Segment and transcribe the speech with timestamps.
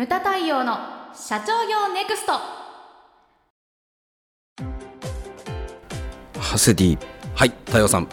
[0.00, 0.78] ムタ太陽の
[1.14, 2.32] 社長業ネクスト。
[6.40, 6.98] ハセディ
[7.34, 8.08] はい太陽さん。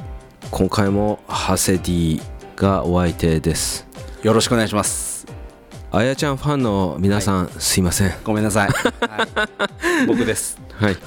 [0.52, 2.22] 今回もハセディ
[2.58, 3.88] がお相手です。
[4.22, 5.28] よろしくお願いします。
[5.90, 8.14] あやちゃんファンの皆さん、すいません。
[8.26, 9.24] ごめんなさい、は
[10.04, 10.60] い、 僕です。
[10.74, 10.98] はい。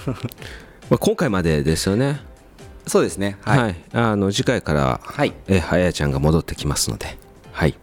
[0.89, 2.23] まあ今回までですよね。
[2.87, 3.37] そうですね。
[3.43, 5.35] はい、はい、あの次回から、はい。
[5.47, 7.19] えあやちゃんが戻ってきますので。
[7.53, 7.75] はい。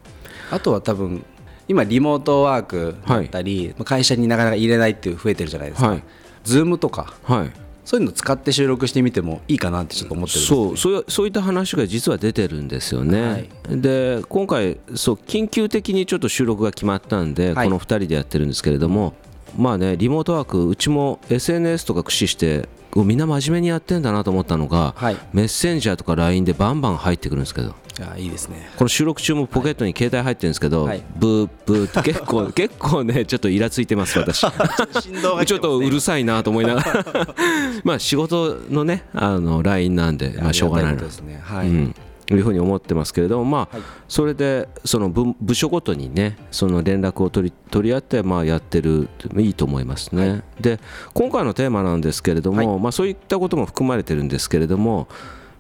[0.49, 1.23] あとは多分
[1.67, 6.03] 今リモートワークだったり、まあ会社になかなか入れないっていう増えてるじゃないですか、はい。
[6.43, 7.51] ズームとかはい。
[7.85, 17.67] そういうの使って収録してみてもいいかなってちょっと思ってるそうそうそういった話が実は出てるんですよね、で今回そう緊急的にちょっと収録が決まったんで、はい。
[17.67, 19.13] この2人でやってるんですけれども
[19.57, 25.17] まあねリモートワークうちも SNS とか駆使してみんな真面目にやってんだなと思ったのが、はい。
[25.31, 27.73] メッセンジャーとか LINE でバンバン入ってくるんですけど
[28.03, 28.69] あいいですね。
[28.77, 31.03] この収録中もポケットに携帯入ってるんですけど、はい。
[31.15, 34.41] ブーブーって結構 結構ねちょっとイラついてます私。
[34.45, 37.05] ちょっとうるさいなと思いながら。
[37.83, 41.01] まあ仕事のねあの LINE なんで、まあ、しょうがないな。
[41.01, 41.39] ですね。
[41.43, 41.95] はい、うん、
[42.31, 43.81] いうふうに思ってますけれども、まあはい。
[44.07, 50.43] それでその部部署ごとにねその連絡を取り取り合ってまあやってるいいと思いますね。
[50.59, 50.79] で
[51.13, 55.07] 今回のテーマなんですけれども、まあ、そういったことも含まれてるんですけれども、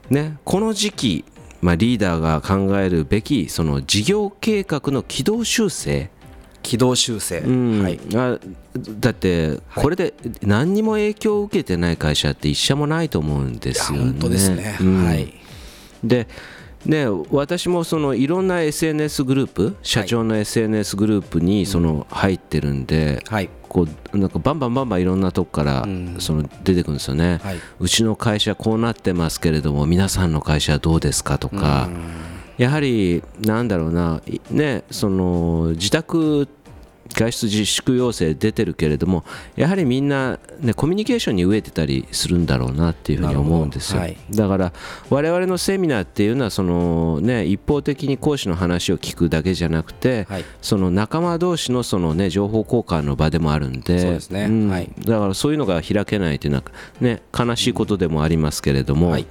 [0.09, 1.25] ね、この時期、
[1.61, 6.09] まあ、リーダーが考えるべきその事業計画の軌道修正。
[6.63, 7.83] 軌道修正、うん。
[7.83, 7.99] はい。
[8.15, 8.37] あ
[8.99, 14.05] だってこれで何にも影響を受けてない会社って一社もないと思うんですよね。
[14.05, 15.05] 本当ですね、うん。
[15.05, 15.33] はい。
[16.03, 16.27] で
[16.85, 26.15] ね、私もそのいろんな SNS グループ社長の SNS グループにその入ってるんで、はいこうなんかバンバンバンバンいろんなとこからうん。
[26.19, 27.59] その出てくるんですよね、はい。
[27.79, 31.87] うちの会社こうなってますけれども皆さんの会社はどうですかとか、
[32.57, 34.21] やはりなんだろうな。
[34.25, 36.47] いねその自宅
[37.13, 39.23] 外出自粛要請出てるけれども
[39.55, 44.73] やはりみんな、ね、コミュニケーションに飢えてたりするんだろうなっていうふうに思うんですよ、なるほだから
[45.09, 50.45] 我々のセミナーっていうのはその、ね、一方的に講師の話を聞くだけじゃなくて、はい。
[50.61, 54.69] その仲間同士のその、ね、情報交換の場でもあるんでそうん。
[54.69, 54.91] はい。
[54.99, 56.63] だからそういうのが開けないというのは、
[56.99, 59.27] ね、悲しいことでもありますけれども、はい。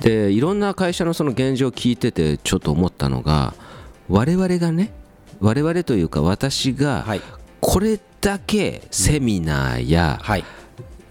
[0.00, 3.52] でいろんな会社のその現状を聞いててちょっと思ったのが
[4.08, 4.92] 我々がね
[5.40, 7.20] 我々というか私がはい。
[7.60, 10.44] これだけセミナーやはい。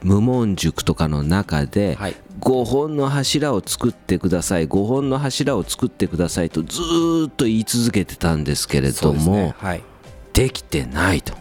[0.02, 2.16] 無門塾とかの中ではい。
[2.40, 9.56] 5本の柱を作ってください5本の柱を作ってくださいとずーっと言い続けてたんですけれどもね。
[9.58, 9.84] はい。
[10.34, 11.38] できてないと。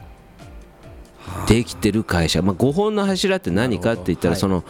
[1.47, 4.65] できてる会社、まあ、5本の柱って何かって言ったらその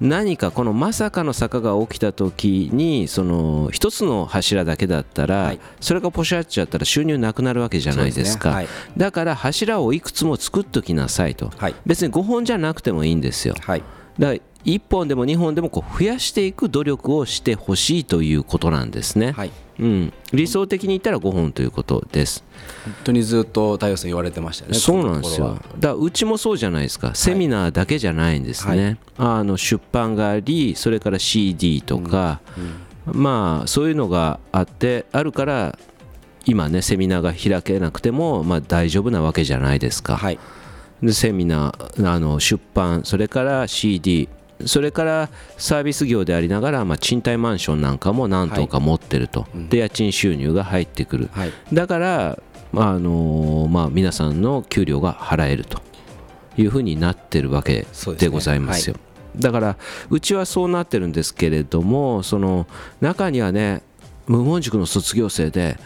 [0.00, 5.60] 何かこのまさかの坂が起きた時にその一つの柱だけだったら、はい。
[5.80, 8.52] それがポシャっちゃったら収入なくなるわけじゃないですか。
[8.52, 8.92] そうですね。
[8.96, 11.74] だから柱をいくつも作っときなさいと、はい。
[11.84, 13.54] 別に5本じゃなくてもいいんですよ。
[13.60, 13.82] はい。
[14.18, 22.44] だから1本でも2本でもこう増やしていく努力をしてほしいということなんですね、はいうん、理想的に言ったら5本ということです。
[22.84, 25.54] 本当にずっと太陽さん言われてましたよねそうなんですよ。
[25.54, 32.40] だからうちもそうじゃないですか、セミナーだけじゃないんですね、あの出版がありそれから CD とか、
[33.06, 35.78] まあそういうのがあってあるから
[36.44, 40.38] 今ねセミナーが開けなくても、まあ、大丈夫なわけじゃないですか、はい。
[41.02, 44.28] でセミナーあの出版それから CD
[44.66, 51.52] それからサービス業でありながら、まあ、賃貸マンションなんかも何棟か持ってると、で家賃収入が入ってくる、はい。
[51.72, 52.38] だから、
[52.72, 55.80] まああのまあ、皆さんの給料が払えると
[56.56, 57.86] いうふうになってるわけ
[58.18, 58.96] でございますよ。
[59.36, 59.76] だから
[60.10, 62.66] うちはそうなってるんですけれどもその
[63.00, 63.82] 中にはね
[64.26, 65.78] 無門塾の卒業生で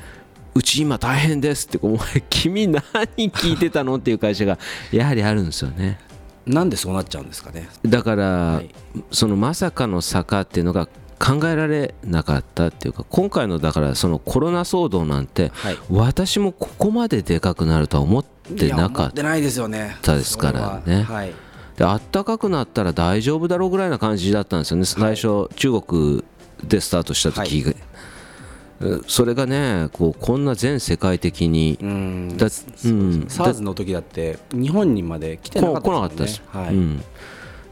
[0.55, 1.99] うち今大変ですってお前
[2.31, 3.97] 君何聞いてたの？
[3.97, 4.59] っていう会社が
[4.91, 5.99] やはりあるんですよね。
[6.47, 7.69] なんでそうなっちゃうんですかね。
[7.87, 8.71] だから、い。
[9.11, 10.89] そのまさかの坂っていうのが
[11.19, 15.79] 考えられなかったっていうか今回のだからそのコロナ騒動なんて、はい。
[15.89, 21.15] 私もここまででかくなるとは思ってなかって思っないですよねたですからねは。
[21.15, 21.33] はい。
[21.77, 24.85] であったかくなったら大丈夫だろうぐらいな感じだったんですよね。
[24.85, 26.25] 最初、中国
[26.65, 27.77] でスタートした時、え
[29.07, 32.37] それがねこうこんな全世界的にうん。
[32.37, 32.51] だうん。
[33.29, 36.45] SARS の時だって日本にまで来てなかった来なかったですね。
[36.51, 36.75] はい。
[36.75, 37.03] うん、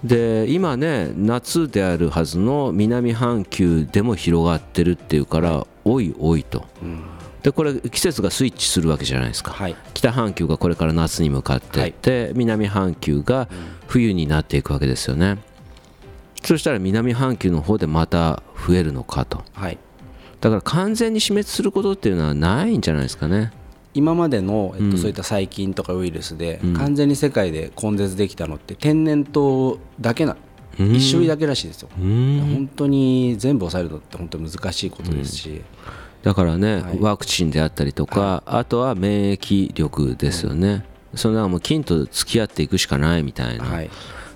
[0.05, 6.65] で今ね夏であるはずの南半球でも広がってるっていうから、おいおいと。
[6.83, 7.03] うん。
[7.43, 9.77] でこれ季節がスイッチするわけじゃないですか、はい。
[9.95, 13.49] 北半球がこれから夏に向かっていって、南半球が
[13.89, 15.39] 冬になっていくわけですよね、
[16.45, 19.43] そしたら南半球の方でまた増えるのかと。
[19.55, 19.79] はい
[20.41, 23.53] だから完全に死滅することっていうのはないんじゃないですかね。
[23.93, 24.99] 今までの、えっとうん。
[24.99, 26.75] そういった細菌とかウイルスで、うん。
[26.75, 30.37] 完全に世界で根絶できたのって天然痘だけな
[30.79, 30.95] うん。
[30.95, 32.41] 一種類だけらしいですよ、うん。
[32.55, 35.63] 本当に全部抑えるのって本当に難しいことですし、
[36.23, 36.99] だからね、はい。
[37.01, 40.85] ワクチンであったりとか、あとは免疫力ですよね、
[41.15, 43.91] それはもう菌と付き合っていくしかないみたいなはい。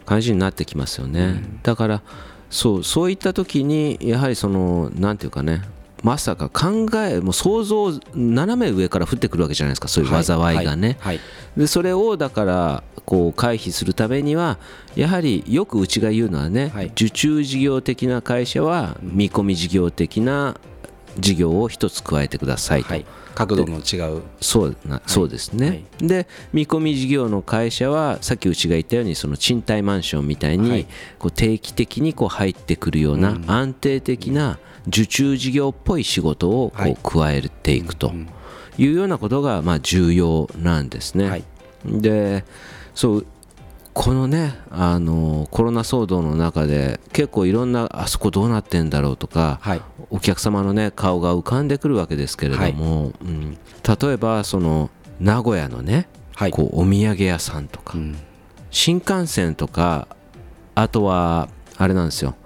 [0.05, 2.03] 感じになってきますよね、だから
[2.51, 5.63] そうそういった時にやはりそのなんていうかね
[6.05, 9.89] まさか考えもう想像斜め上から降ってくるわけじゃないですか。
[9.89, 11.21] そういう災いがね、はい
[11.57, 14.59] でそれをだからこう回避するためには
[14.97, 16.87] やはりよくうちが言うのはね、はい。
[16.87, 20.57] 受注事業的な会社は見込み事業的な
[21.19, 23.07] 事業を一つ加えてくださいと、はい。
[23.35, 24.23] 角度の違う。
[24.41, 25.85] そうなそうですね、はい。
[26.01, 30.87] で見込み事業の会社はさっきうちが言ったようにその賃貸マンションみたいに、はい。
[31.19, 36.93] こう定期的にこう入ってくるような安定的な受注事業っぽい仕事をこはい。
[36.93, 38.13] う加えていくと
[38.79, 41.31] いうようなことがまあ重要なんですね。
[41.31, 41.45] はい。
[41.85, 42.45] で
[42.95, 43.27] そう
[43.93, 49.83] このねあのコロナ騒動の中で結構いろんなあそこどうなってんだろうとか、はい。
[50.11, 54.91] お客様のね顔が浮かんでくるわけですけれども、うん、例えばその
[55.21, 56.51] 名古屋のね、はい。
[56.51, 58.19] こうお土産屋さんとか、うん。
[58.71, 60.09] 新幹線とか
[60.75, 62.35] あとはあれなんですよ。
[62.43, 62.44] え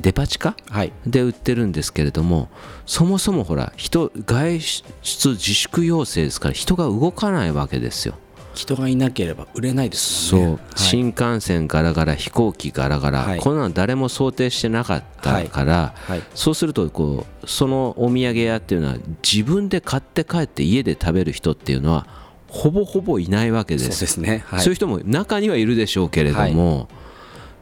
[0.00, 0.56] デパ地下？
[0.70, 0.92] はい。
[1.06, 2.48] で売ってるんですけれども
[2.86, 8.14] そもそもほら人外出自粛要請ですから人が動かないわけですよ。
[8.54, 13.40] 人がいなければ売れないですそう、もんね新幹線ガラガラ飛行機ガラガラ、はい。
[13.40, 16.22] こんなの誰も想定してなかったから、はい。
[16.36, 18.96] そうするとこうそのお土産屋っていうのは
[19.28, 22.06] 自分で買って帰って家で食べる人っていうのは
[22.46, 24.44] ほぼほぼいないわけですそうですね。
[24.46, 24.60] はい。
[24.60, 26.88] そういう人も中にはいるでしょうけれども、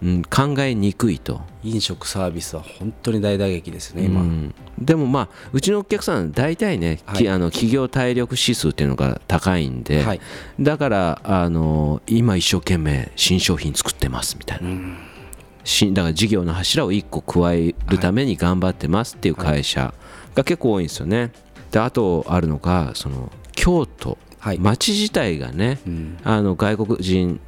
[0.02, 4.54] うん、考えにくいと、飲食サービスは本当に大打撃ですね今、うん。
[4.78, 7.19] でもまあうちのお客さん大体ね、はい。
[7.19, 10.20] きあの企業体力指数っていうのが高いんで、はい。
[10.58, 14.70] だからあの今一生懸命新商品作ってますみたいな、
[15.62, 19.94] しだから事業の柱を1個加えるために頑張ってますっていう会社
[20.34, 21.31] が結構多いんですよね。
[21.70, 24.58] であとあるのがその京都、はい。
[24.58, 26.19] 町自体がね、うん。
[26.25, 27.40] あの外国人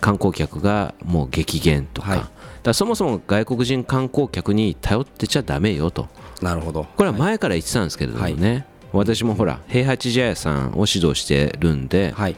[0.00, 2.24] 観光客がもう激減とか,、はい。
[2.62, 6.08] だそもそも外国人観光客に頼ってちゃダメよと。
[6.42, 6.84] なるほど。
[6.96, 12.36] これは前から言ってたんですけれどもね、私もほら平八茶屋さんを指導してるんで、はい。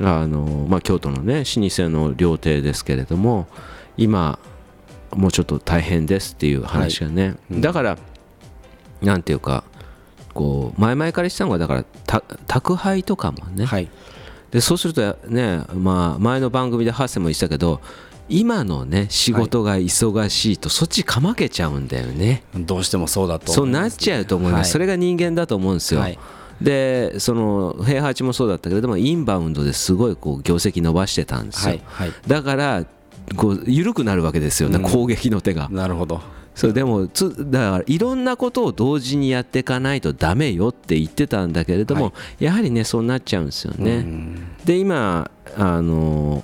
[0.00, 3.46] あのまあ、京都のね老舗の料亭ですけれども
[3.96, 4.38] 今
[5.14, 7.98] もうちょっと大変ですっていう話がね、だから
[9.00, 9.64] なんていうか
[10.34, 13.88] こう前々から言ってたのがだからた宅配とかもね、はい
[14.56, 17.82] でそうするとね、まあ、前の番組でハッセンも言ってたけど
[18.26, 26.18] 今のね仕事が忙しいとそっちかまけちゃうんだよね、どうしてもそうだとそうなっちゃうと思います、それが人間だと思うんですよ、はい。
[26.62, 31.82] でその平八もそうだったけれどもインバウンドですごいこう業績伸ばしてたんですよ、はい。
[31.84, 32.12] はい。
[32.26, 32.86] だから
[33.36, 35.68] こう緩くなるわけですよね、攻撃の手が。
[35.70, 36.22] なるほど
[36.56, 44.04] そうでもつだからいろんなことを同時にやっていかないとダメよって言ってたんだけれども、やはりねそうなっちゃうんですよね、
[44.64, 46.42] で今あの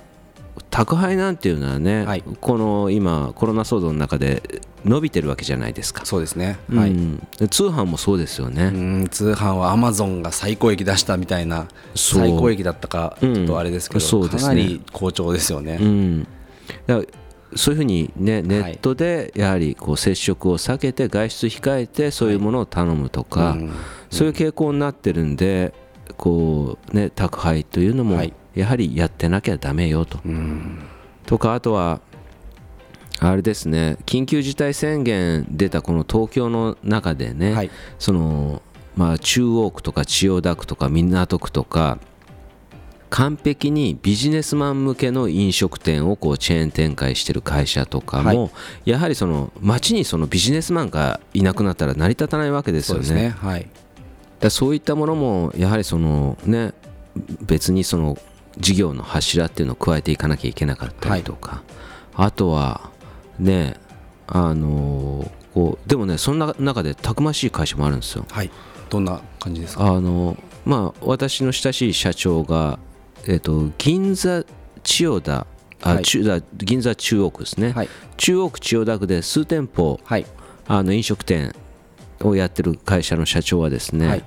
[0.69, 2.23] 宅配なんていうのはね、はい。
[2.41, 6.57] この今コロナ騒動の中で伸びてるわけじゃないですか、そうですね。
[6.73, 8.69] はい、うんで通販もそうですよね、う
[9.03, 9.07] ん。
[9.07, 14.41] 通販はアマゾンが最高益出したみたいな最高益だったかちうんょっとあれですけど、そうですね。
[14.41, 16.27] かなり好調ですよね、うん、
[16.87, 17.07] だから
[17.55, 23.71] そういうふうに、ね、ネットでやはりこう接触を避けて外出控えてそういうものを頼むとか、うん。
[24.09, 25.73] そういう傾向になってるんで
[26.17, 28.33] こう、ね、宅配というのもはい。
[28.55, 30.19] やはりやってなきゃダメよと。
[30.25, 30.79] うん。
[31.25, 32.01] とかあとは
[33.19, 37.71] あれですね緊急事態宣言出たこの東京の中でね、はい。
[37.97, 38.61] その
[38.95, 41.97] まあ、中央区とか千代田区とか港区とか
[43.15, 48.49] 完璧にビジネスマン向けの飲食店をこうチェーン展開してる会社とかも、は
[48.85, 53.09] やはりその街にそのビジネスマンがいなくなったら成り立たないわけですそうよね。
[53.09, 53.29] ですね。
[53.29, 53.69] はい。
[54.39, 56.73] だそういったものもやはりそのね
[57.41, 58.17] 別にその
[58.57, 61.61] 事業の柱っていうのを加えていかなきゃいけなかったりとか、
[62.15, 62.89] あとは
[63.37, 63.75] ね
[64.25, 68.25] あのこうでもねそんな中でたくましい会社もあるんですよ。
[68.31, 68.49] はい。
[68.89, 69.85] どんな感じですか？
[69.85, 72.79] あのまあ私の親しい社長が、
[73.27, 74.43] えっと銀座
[74.83, 75.47] 千代田
[75.81, 76.03] あ、はい。
[76.03, 77.89] 中田銀座中央区ですね、はい。
[78.17, 80.25] 中央区千代田区で数店舗はい。
[80.67, 81.53] あの飲食店
[82.21, 84.23] をやってる会社の社長はですね、はい。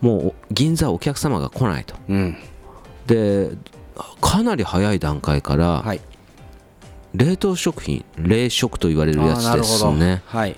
[0.00, 1.94] もう銀座お客様が来ないと。
[2.08, 2.36] うん。
[3.06, 3.50] で
[4.20, 6.00] かなり早い段階からはい。
[7.14, 10.22] 冷凍食品冷食と言われるやつですね。
[10.26, 10.56] はい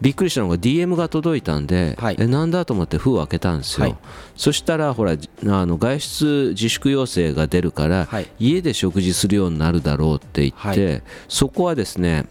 [0.00, 2.16] びっくりしたのが DM が届いたんで、はい。
[2.18, 3.96] えなんだと思って封を開けたんですよ、はい。
[4.36, 8.28] そしたらほらじあの外出自粛要請が出るから、はい。
[8.38, 12.26] 家で食事するようになるだろうって言って、はそこはですね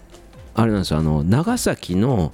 [0.56, 1.00] あれなんですよ。
[1.00, 2.34] あの長崎の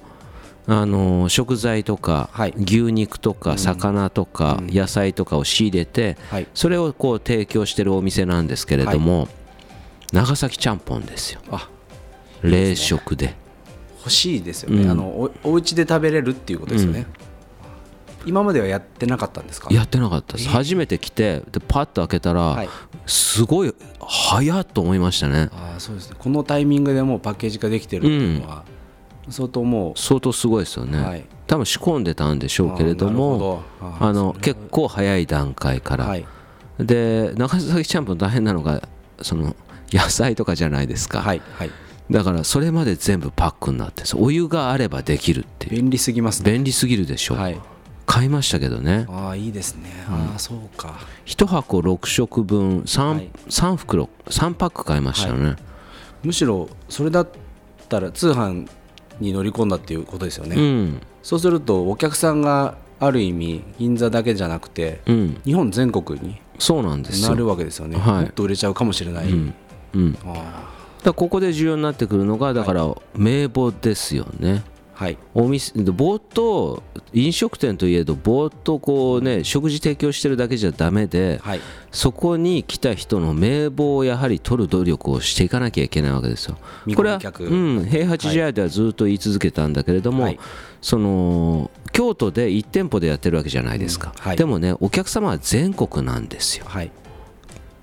[0.68, 2.54] あの食材とか、はい。
[2.56, 4.74] 牛肉とか魚とか、うん。
[4.74, 6.46] 野菜とかを仕入れて、はい。
[6.54, 9.28] それをこう提供してるお店なんですけれども、
[10.12, 11.68] 長崎ちゃんぽんですよあ
[12.42, 13.34] 冷食で
[14.06, 14.90] 欲しいですよね、うん。
[14.90, 17.06] あのおお家で食べれるっていうことですよね、
[18.24, 19.68] 今まではやってなかったんですか？
[19.74, 20.48] やってなかったです。
[20.48, 22.68] 初めて来てでパッと開けたら、はい。
[23.06, 25.48] すごい早っと思いましたね。
[25.52, 26.16] ああそうですね。
[26.18, 28.64] このタイミングでもうパッケージ化できてるっていうのは、
[29.28, 31.24] 相当も相当すごいですよね、はい。
[31.48, 36.26] 多分仕込んでたんでしょうけれどもあの結構早い段階から、うはい。
[36.78, 38.88] で長崎ちゃんぽん大変なのが
[39.20, 39.56] その
[39.92, 41.70] 野菜とかじゃないですか、はいはい
[42.10, 45.72] だからそれまで全部パックになってるお湯があればできるっていう。
[45.82, 46.52] 便利すぎますね。
[46.52, 47.60] 便利すぎるでしょ、はい。
[48.06, 49.06] 買いましたけどね。
[49.08, 51.00] ああいいですね、ああそうか。
[51.26, 53.30] 1箱6食分 3,、はい。
[53.48, 55.56] 三袋3パック買いましたよね、
[56.22, 57.28] むしろそれだっ
[57.88, 58.68] たら通販
[59.18, 61.00] に乗り込んだっていうことですよね、うん。
[61.24, 65.40] そうするとお客さんがある意味銀座だけじゃなくてうん。
[65.44, 67.30] 日本全国にそうなんですよ。
[67.30, 68.22] なるわけですよね、はい。
[68.22, 69.54] もっと売れちゃうかもしれない、うん。
[69.94, 70.70] うん、あ
[71.06, 75.18] だここで重要になってくるのがだから名簿ですよね、あはい。
[75.34, 76.82] お店でぼーっと
[77.12, 81.60] 飲食店といえどぼーっとこうね食事提供してるだけじゃダメではい。
[81.92, 86.56] そこに来た人の名簿をやはり取る努力をしていかなきゃいけないわけですよ。
[86.94, 87.44] これは、客。
[87.44, 90.38] うん、平八時代ではずっと言い続けたんだけれども、はい。
[90.80, 94.22] その京都で1店舗でやってるわけじゃないですか、うん。
[94.22, 94.36] はい。
[94.38, 96.64] でもねお客様は全国なんですよ。
[96.66, 96.90] はい、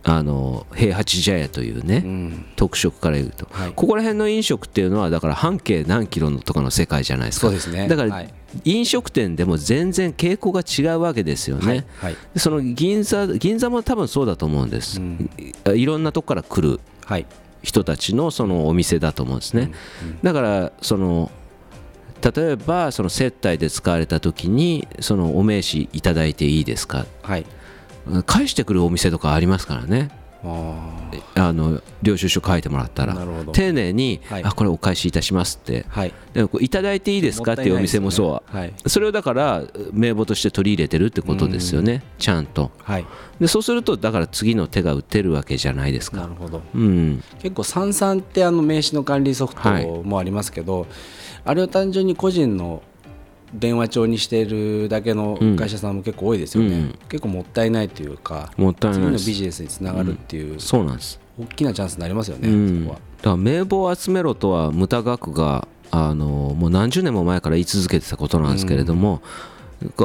[0.05, 3.73] あの平八茶屋というね、うん、特色から言うと、はい。
[3.73, 7.47] ここら辺の飲食っていうのはだから半径何キロのとかの世界じゃないですか。
[7.47, 7.87] そうですね。
[7.87, 8.33] だから、はい。
[8.65, 11.85] 飲食店でも全然傾向が違うわけですよね、はい。
[11.97, 12.15] はい。
[12.33, 15.29] でその銀座銀座も多分そうだと思うんです、うん。
[15.75, 17.25] いいろんなとこから来るはい。
[17.63, 19.71] 人たちのそのお店だと思うんですね、
[20.21, 21.31] だからその
[22.21, 27.05] 例えばその接待で使われた時にそのお名刺いただいていいですか？
[27.21, 27.45] はい
[28.25, 30.09] 返してくるお店とかありますからね。
[30.45, 33.15] ああの領収書書いてもらったら。
[33.53, 34.43] 丁寧に、はい。
[34.43, 35.85] あこれお返しいたしますって。
[35.89, 36.13] あはい。
[36.33, 38.27] でもこういただいていいですかっていうお店もそう。
[38.27, 38.73] もったい。
[38.87, 42.03] それをだから名簿として取り入れてるってことですよね。
[42.17, 42.71] ちゃんと。
[42.79, 43.07] はい、はい、
[43.39, 46.17] でそうするとだから次の手が打てるわけじゃないですか。
[46.17, 46.61] なるほど。
[46.75, 47.23] うん。
[47.41, 49.83] 結構三々ってあの名刺の管理ソフはい。
[49.83, 50.87] トもありますけど、
[51.45, 52.81] あれを単純に個人の
[53.53, 56.99] 電話帳にしているだけの会社さんも結構多いですよね、うん。
[57.09, 60.97] 結構もったいないというかもったいない次のビジネスにつながるっていう、そうなん。
[60.97, 62.97] です大きなチャンスになりますよね、うん、だそこは。
[63.23, 69.21] から名簿を集めろとはムタ学があのもう何十年も前から言い続けてたことなんですけれども、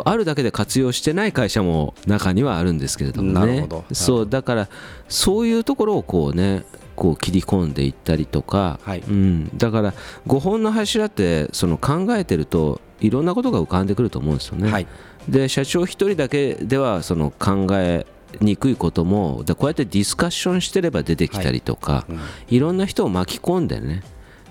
[0.04, 3.40] あるだけで活用してない会社も中にはあるんですけれどもね。
[3.40, 3.84] なるほど。
[3.92, 4.68] そうだから
[5.08, 6.64] そういうところをこうね
[6.96, 9.00] こう切り込んでいったりとか、はい。
[9.00, 9.94] うん、だから
[10.26, 14.70] 5本の柱ってその考えてるといろんなことが浮かんでくると思うんですよね。
[14.70, 14.86] はい。
[15.28, 18.06] で社長一人だけではその考え
[18.40, 22.20] にくいこともでこうやってディスカッションしてれば出てきたりとか、うん。
[22.48, 24.02] いろんな人を巻き込んでね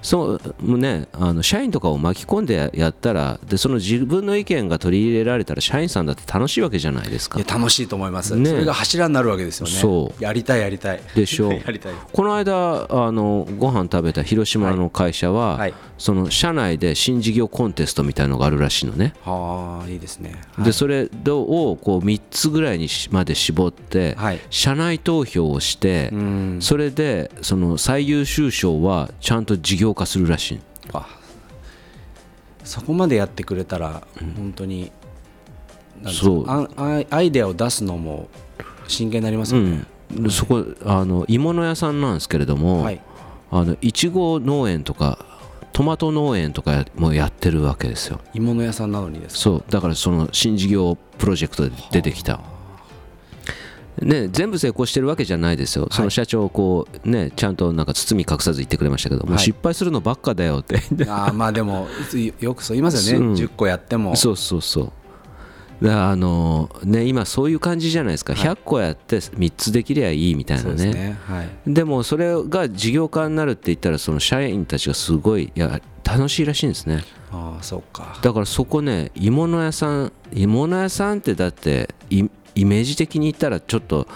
[0.02, 7.40] そうねあの社員とかを巻き込んでややったらでその自分の意見が取り入れられたら社員さんだって楽しいわけじゃないですか。
[7.40, 8.50] 楽しいと思います、ね。
[8.50, 9.74] それが柱になるわけですよね。
[9.74, 10.24] そう。
[10.24, 11.02] やりたいやりたい。
[11.16, 11.52] でしょ。
[11.52, 11.94] やりたい。
[12.12, 15.74] この間あのご飯食べた広島の会社は、はい。
[15.98, 20.36] その社内で新事業コンテストみたいのがあるらしいのね、はあいいですね。
[20.60, 24.40] でそれをこう3つぐらいにしまで絞って、はい。
[24.50, 26.58] 社内投票をして、うん。
[26.62, 30.60] それでその最優秀賞はちゃんと事業化するらしい。
[30.94, 31.08] あ
[32.64, 34.92] そこまでやってくれたら本当に、
[36.02, 36.46] なんそう。
[36.50, 38.28] あアイアイデアを出すのも
[38.88, 43.02] 真剣になりますよね、でそこあの鋳物屋さんなんですけれども、はい。
[43.50, 45.26] あのいちご農園とか
[45.72, 48.20] トマト農園とかもやってるわけですよ。
[48.34, 49.42] 鋳物屋さんなのにですか？
[49.42, 49.64] そう。
[49.70, 52.42] だからその新事業プロジェクトで出てきた、
[54.02, 59.44] ね、全部成功してるわけじゃないですよ、その社長こう、ね、ちゃんとなんか包み隠さず言ってくれましたけど、もうはい。
[59.44, 60.76] 失敗するのばっかだよって。
[61.10, 63.34] あーまあでもいつよくそう言いますよね、うん。
[63.34, 64.16] 10個やっても。
[64.16, 64.92] そうそうそう。
[65.86, 68.50] あのね今そういう感じじゃないですか、はい。
[68.52, 70.92] 100個やって3つできりゃいいみたいなね。
[70.92, 71.18] ね。
[71.28, 71.50] はい。
[71.68, 77.04] でもそれが事業化になるって言ったらその社員たちがすごいいや楽しいらしいんですね。
[77.32, 78.18] ああそうか。
[78.22, 81.90] だからそこね鋳物屋さん鋳物屋さんってだって
[82.58, 84.08] イイメージ的に言ったらちょっと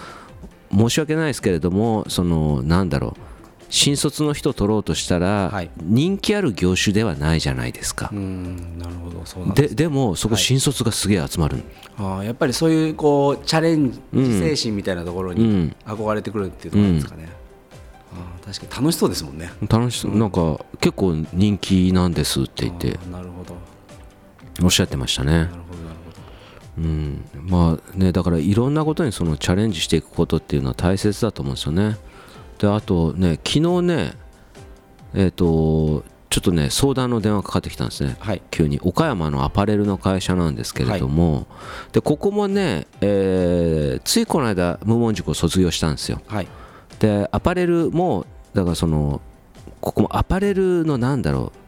[0.74, 3.20] 申し訳ないですけれどもそのなんだろう
[3.68, 5.70] 新卒の人取ろうとしたら、はい。
[5.80, 8.10] 人気ある業種ではないじゃないですか。
[8.12, 10.42] う、んなるほどそうでででもそこはい。
[10.42, 11.62] 新卒がすげえ集まる、
[11.96, 15.76] あーやっぱりそういうこうチャレンジ精神みたいなところにうん。
[15.86, 17.28] 憧れてくるっていうところですかね、
[18.12, 19.50] あー確かに楽しそうですもんね。
[19.70, 20.18] 楽しそう。
[20.18, 23.56] なんか結構人気なんですって言ってなるほど。
[24.62, 25.48] おっしゃってましたね
[26.78, 31.96] うん、まあねだからいろんなことにそのチャレンジしていくことっていうのは大切だと思うんですよね。
[32.58, 34.12] であとね昨日ね
[35.14, 38.16] えっ、とちょっとね相談の電話かかってきたんですね。
[38.18, 38.42] はい。
[38.50, 38.80] 急に。
[38.80, 41.46] 岡山のアパレルの会社なんですけれども、
[41.92, 46.22] でここもね、えーついこの間無門塾を卒業したんですよ。
[46.26, 46.48] はい。
[47.00, 48.24] でアパレルも
[48.54, 49.20] だからその
[49.82, 51.58] ここもアパレルのなんだろう。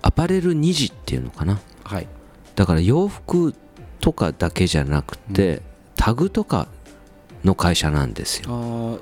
[0.00, 1.60] アパレル二次っていうのかな。
[1.84, 2.08] はい。
[2.54, 3.54] だから洋服
[4.02, 5.62] とかだけじゃなくて、
[5.94, 6.66] タグとか
[7.44, 8.48] の会社なんですよ。
[8.50, 8.52] あ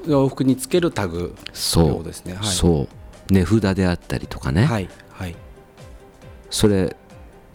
[0.06, 1.34] ー洋服につけるタグ。
[1.52, 2.04] そう。
[2.04, 2.34] ですね。
[2.34, 2.46] はい。
[2.46, 2.88] そう。
[3.32, 4.88] 値札であったりとかね、はい。
[5.10, 5.34] はい。
[6.50, 6.94] それ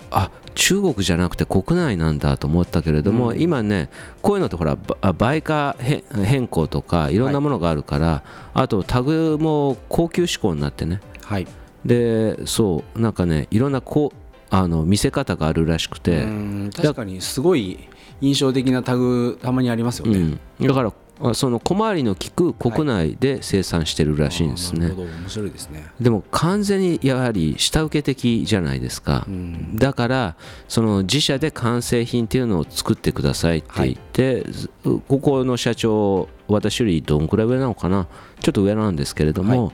[0.10, 3.42] あ中国じゃなくて国内なんだと思ったけれども、うん。
[3.42, 3.90] 今ね
[4.24, 8.24] こういうのってほらば売価変変更とかいろんなものがあるから、
[8.56, 11.00] あとタグも高級志向になってね。
[11.24, 11.48] はい。
[11.86, 13.00] でそう。
[13.00, 14.18] なんかねいろんなこう
[14.58, 17.80] あの見せ方があるらしくて、うん確かにすごい
[18.22, 25.08] 印象的なタグたまにありますよね、うん、だからあその小回りの利く国内で生産してるらしいんですね、あーなるほど。
[25.08, 25.86] 面白いですね。
[26.00, 29.78] でも完全にやはり下請け的じゃないですか、うん。
[29.78, 30.36] だから
[30.68, 34.70] その自社で完成品っていうのを作ってくださいって言って、ず
[35.08, 38.08] ここの社長私よりどんくらい上なのかな。
[38.42, 39.72] ちょっと上なんですけれども、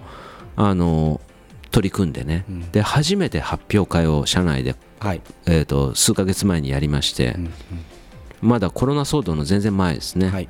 [0.56, 1.22] あの
[1.72, 2.72] 取り組んでね、うん。
[2.72, 7.54] で初めて発表会を社内で、はい、えー、と数ヶ月前にやりまして、うん
[8.42, 10.50] まだコロナ騒動の全然前ですね、うんはい。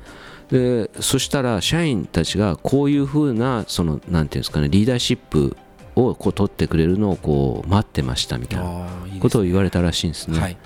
[0.50, 5.56] でそしたら社員たちがこういうふうなそのなんていうんですかねリーダーシップ
[5.94, 8.88] をこう取ってくれるのをこう待ってましたみたいな
[9.20, 10.40] ことを言われたらしいんですね。
[10.40, 10.56] はい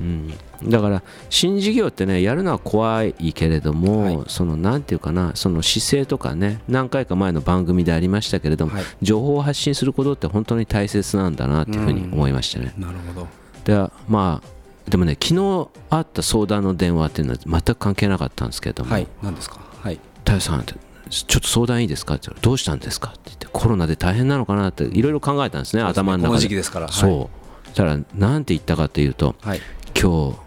[0.00, 4.24] うん、だから新事業ってねやるのは怖いけれども、はい。
[4.28, 8.84] そのなんていうかなその姿勢とかね何回か前の番組でありましたけれども、はい。
[9.02, 12.72] 情報を発信することって本当に大切なんだなっていうふうに思いましたね。
[12.78, 13.28] なるほど。
[13.64, 19.06] でまあでもね昨日あった相談の電話っていうのは全く関係なかったんですけれども、はい。
[19.22, 19.60] 何ですか？
[19.82, 20.74] はい太陽さんって
[21.10, 22.14] ちょっと相談いいですか？
[22.14, 23.10] って言どうしたんですか？
[23.10, 24.68] って言ってコロナで大変なのかな？
[24.68, 26.28] っていろいろ考えたんですね頭の中で。
[26.28, 26.94] この時期ですからはい。
[26.94, 27.66] そう。
[27.68, 29.60] そしたらなんて言ったかっていうとはい
[30.00, 30.38] 今日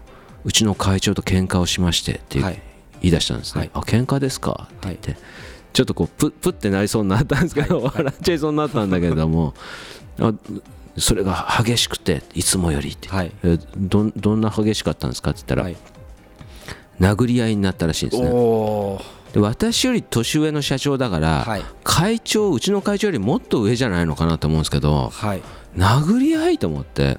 [0.44, 2.58] うちの会長と喧嘩をしましてって言
[3.02, 3.70] い出したんですね、はい。
[3.74, 4.68] あ喧嘩ですか？
[4.70, 4.98] ってはい
[5.72, 7.84] ちょっとこうプップってなりそうになったんですけど、はい。
[7.84, 7.94] はい。
[7.96, 9.54] 笑っちゃいそうになったんだけれども
[10.20, 10.32] あ
[10.96, 13.32] それが激しくていつもよりって、はい。
[13.42, 15.76] えどんどんな激しかったんですかって言ったら、はい。
[17.00, 18.28] 殴り合いになったらしいんですね。
[19.32, 21.62] で私より年上の社長だから、はい。
[21.82, 25.42] 会長うちの会長よりもっと上じゃないのかなと思うんですけどはい。
[25.76, 27.18] 殴り合いと思って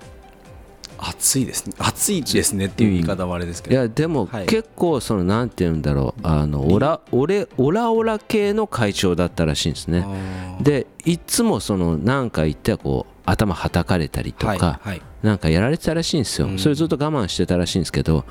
[0.97, 1.73] 暑いですね。
[1.77, 4.45] 暑いですねっていう言い方はあれですけど、いやでもはい。
[4.45, 6.21] 結構そのなんて言うんだろう。
[6.23, 10.05] あのオラオレオラオラ系の会長だったらしいんですね。
[10.62, 15.01] でいつもその何か言ってはこう頭はたかれたりとはいかはい。
[15.23, 16.47] なんかやられてたらしいんですよ。
[16.47, 16.60] うん。
[16.60, 18.25] それずっと我慢してたらしいんですけど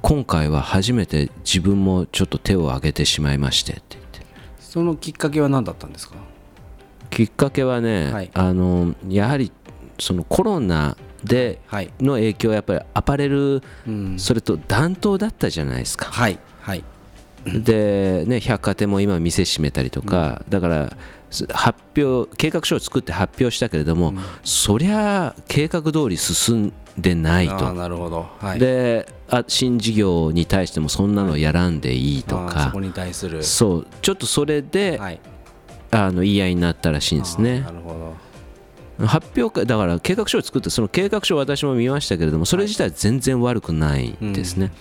[0.00, 4.20] 今回は初めて自分もちょっと手を挙げてしまいましてって言って。
[4.58, 6.16] そのきっかけは何だったんですか？
[7.10, 8.30] きっかけはね、はい。
[8.32, 9.52] あのやはり
[9.98, 16.06] そのコロナではい、の影響はやっぱりアパレルうん、それと暖冬だったじゃないですか。
[16.06, 16.38] はい。
[16.60, 16.84] はい。
[17.44, 20.96] で、ね、百貨店も今店閉めたりとか、だから
[21.30, 28.28] す発表計画書を作って発表したけれども、そりゃ計画通り進んでないと、なるほど。
[28.38, 28.58] はい。
[28.58, 32.66] であ新事業に対してもそんなのやらんでいいとか。
[32.66, 33.42] そこ、に対する。
[33.42, 33.86] そう。
[34.02, 35.20] ちょっとそれで、はい。
[35.90, 37.60] あの言い合いになったらしいんですね。
[37.60, 38.31] なるほど
[38.98, 44.72] 発表会だから計画書を作ってその計画書を私も見ましたけれどもそれ自体全然悪くないですね、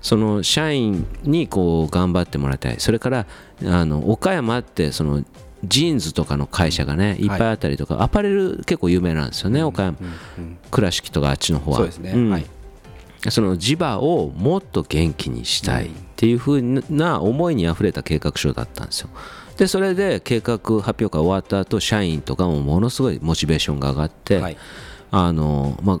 [0.00, 2.76] その社員にこう頑張ってもらいたい。
[2.78, 3.26] それから
[3.64, 5.24] あの岡山ってその
[5.64, 7.26] ジーンズとかの会社がねい。
[7.26, 10.06] っぱいあったりとか、アパレル結構有名なんですよね、岡山うん
[10.44, 11.78] うん倉敷とかあっちの方は。
[11.78, 12.30] そうですね、ん。
[12.30, 12.46] はい。
[13.30, 19.10] その地場をもっと元気にしたいっていうふうな思いにあふれた計画書だったんですよ。
[19.58, 24.56] でそれで計画発表会終わった後社員とかもものすごいモチベーションが上がって、はい。
[25.10, 26.00] あのまあ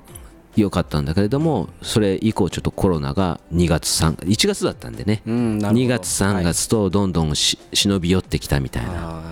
[0.54, 5.86] 良かったんだけれどもそれ以降ちょっとコロナが2月3 1月だったんでね、うんなるほど。
[5.86, 9.22] 2月3月とどんどんし忍び寄ってきたみたいな、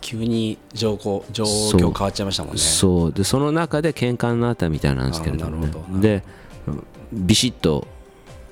[0.00, 2.58] 急に状況状況変わっちゃいましたもんね。
[2.58, 3.12] そう。
[3.12, 5.72] でその中で喧嘩になったみたいなんですけれども、ね。
[5.92, 6.22] どで
[7.12, 7.86] ビシッと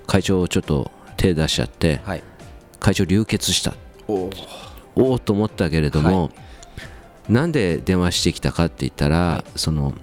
[0.07, 2.23] 会長ちょっと手出しちゃってはい。
[2.81, 3.73] 会長流血した。
[4.09, 4.66] おー
[4.97, 6.31] おおと思ったけれども、は
[7.29, 9.95] なんで電話してきたかって言ったら、はい、その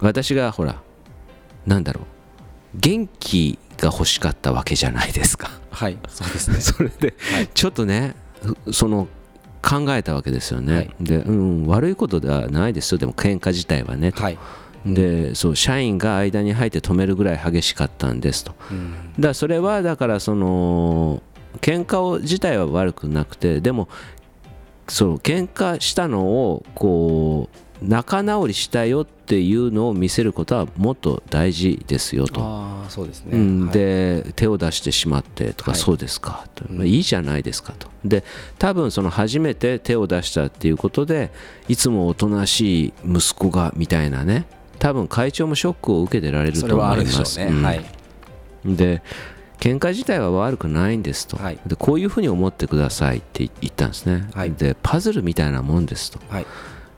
[0.00, 0.80] 私がほら
[1.66, 2.04] なんだろう
[2.74, 5.50] 元気が欲しかったわけじゃないですか。
[5.70, 6.60] はいそうですね。
[6.60, 7.14] それで、
[7.54, 8.14] ちょっとね
[8.70, 9.08] その
[9.62, 12.98] 考えたわけですよね、はい、で、うん、悪いことではないですよ。
[12.98, 14.38] でも喧嘩自体はねと、はい、
[14.86, 21.22] でそう社員が間に入って止めるぐらい激しかったんですと、うん、だそれはだからその
[21.60, 23.88] 喧嘩を自体は悪くなくてでも
[24.88, 32.40] そう喧嘩したのをこう仲直りしたよっていうのを見せることはもっと大事ですよと。
[32.42, 37.88] あそうですね、うん、で、はい、手を出してしまってとか、はい、そうですかと、まあ、いいじゃないですかと。
[38.04, 38.24] で
[38.58, 41.32] 多分その初めて手を出したっていうことで
[41.68, 44.46] いつもおとなしい息子がみたいなね
[44.78, 47.38] 多分会長もショックを受けてられると思います。
[47.38, 47.46] ね。
[47.46, 47.84] うん、はい、
[48.64, 49.02] で
[49.62, 56.46] 喧嘩自体は悪くないんですと、はい、でこういうふうに思ってくださいって言ったんですね、はい、でパズルみたいなもんですと、はい、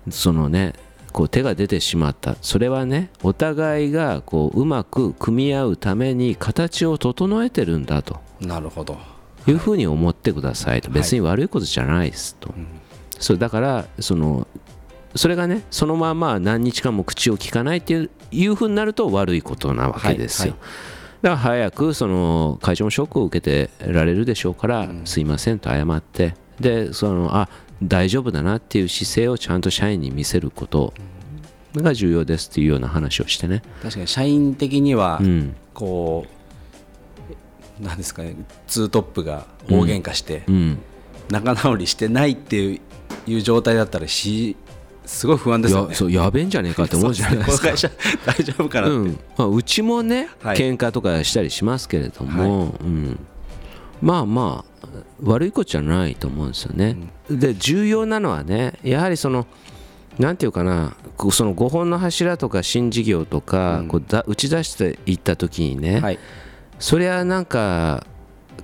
[0.09, 0.73] そのね
[1.13, 8.97] こう手が出てしまったそれはねお互いがこううまく組み合うために形を整えてるんだとなるほど
[9.47, 12.55] いうふうに思ってくださいと、別に悪いことじゃないですと、
[13.19, 14.49] そうだからその
[15.15, 20.94] それがねそのまま何日間も口を聞かないっていういうふうになると悪いことなわけですよ、はいはい、
[21.25, 26.35] から早くその会長もショックを受けてられるでしょうから、うん、すいませんと謝って。
[26.61, 27.49] でそのあ
[27.83, 30.93] 大丈夫だなっていう姿勢をちゃんと社員に見せること
[31.75, 33.63] が重要ですっていうような話をしてね。
[33.83, 35.21] 確かに社員的には
[35.73, 36.27] こ
[37.81, 40.45] う、うん、なんですかねツートップが大喧嘩して、
[41.31, 42.81] 仲直りしてないって
[43.27, 44.57] いう状態だったらし
[45.05, 47.69] すごい不安ですよ、ね、やそうやべえんじゃねえかって思うじゃないですか。
[48.25, 49.19] 大丈夫かなうん。
[49.37, 53.19] まあ、うちもね、はい、喧嘩とかしたりしますけれども、はい、うん、
[54.01, 54.89] まあまあ
[55.23, 56.97] 悪いことじゃないと思うんですよね、
[57.31, 59.47] うん、で重要なのはねやはりその
[60.19, 60.95] なんていうかな
[61.31, 66.19] その5本の柱とか新事業とか、こうだ打ち出していった時にね、はい、
[66.79, 68.07] そりゃなんか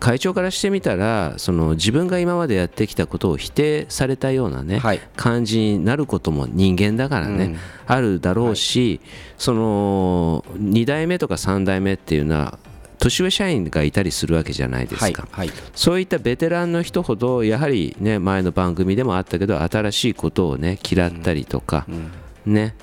[0.01, 12.59] 会長からしてみたらその自分が今までやってきたことを否定されたようなね、はい、感じになることも人間だからね、うん、あるだろうし、はい、その2代目とか3代目っていうのは
[12.99, 22.13] 年上社員がいたりするわけじゃないですか、はいはい、そういったベテランの人ほどやはりね前の番組でもあったけど新しいことをね嫌ったりとか、うん。
[22.47, 22.75] うん、ね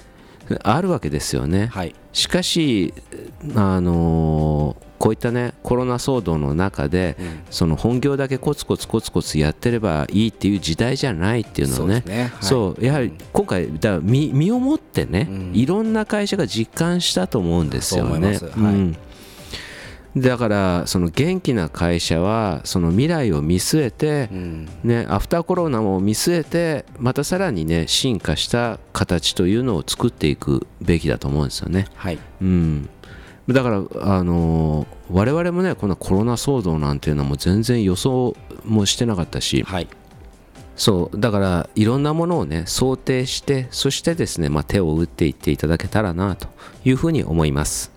[0.64, 2.94] あるわけですよね、はい、しかし
[3.56, 12.32] あのーこういったねコロナ騒動の中で、うん、その本業だけコツコツコツコツやってればいいっていう時代じゃないっていうのをね。
[12.42, 12.82] そう、ね。
[12.82, 18.40] はい、やはり今回だ身身をもってね、うん、いろんな会社が実感したと思うんですよね。
[18.58, 18.98] うん
[20.22, 24.30] だからその元気な会社はその未来を見据えて、
[24.84, 31.88] ね、アフターコロナも見据えてまたさらにね進化した形というのを作っていくべきだと思うんですよね。
[31.96, 32.20] はい。
[32.42, 32.90] うん、
[33.48, 39.88] だから、あのー、我々もねこのコロナ騒動なんていうのも全然予想もしてなかったし、はい、
[40.76, 41.20] そう。
[41.20, 46.48] だからいろんなものをね想定してそしてですね、まあ、手を打っていっていただけたらなと
[46.86, 47.97] いうふうに思います。